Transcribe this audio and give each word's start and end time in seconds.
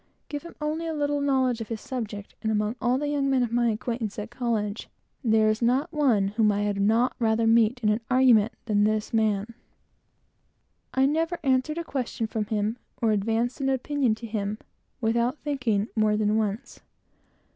Give 0.29 0.41
him 0.41 0.55
only 0.59 0.87
a 0.87 0.95
little 0.95 1.21
knowledge 1.21 1.61
of 1.61 1.67
his 1.67 1.79
subject, 1.79 2.33
and, 2.41 2.49
certainly 2.49 2.53
among 2.53 2.75
all 2.81 2.97
the 2.97 3.07
young 3.09 3.29
men 3.29 3.43
of 3.43 3.51
my 3.51 3.69
acquaintance 3.69 4.17
and 4.17 4.31
standing 4.33 4.35
at 4.35 4.39
college, 4.39 4.89
there 5.23 5.45
was 5.47 5.61
not 5.61 5.93
one 5.93 6.29
whom 6.29 6.51
I 6.51 6.61
had 6.63 6.81
not 6.81 7.15
rather 7.19 7.45
meet, 7.45 7.79
than 7.83 8.83
this 8.83 9.13
man. 9.13 9.53
I 10.91 11.05
never 11.05 11.37
answered 11.43 11.77
a 11.77 11.83
question 11.83 12.25
from 12.25 12.45
him, 12.45 12.79
or 12.99 13.11
advanced 13.11 13.61
an 13.61 13.69
opinion 13.69 14.15
to 14.15 14.25
him, 14.25 14.57
without 15.01 15.37
thinking 15.37 15.87
more 15.95 16.17
than 16.17 16.35
once. 16.35 16.79